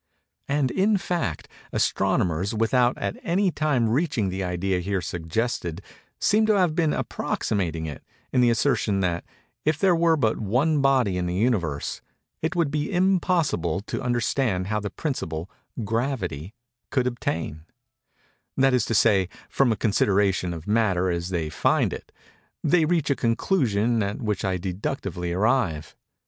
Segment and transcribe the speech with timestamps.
[0.47, 5.79] And, in fact, astronomers, without at any time reaching the idea here suggested,
[6.17, 8.03] seem to have been approximating it,
[8.33, 9.23] in the assertion that
[9.63, 12.01] "if there were but one body in the Universe,
[12.41, 15.51] it would be impossible to understand how the principle,
[15.85, 16.55] Gravity,
[16.89, 22.11] could obtain:"—that is to say, from a consideration of Matter as they find it,
[22.63, 25.95] they reach a conclusion at which I deductively arrive.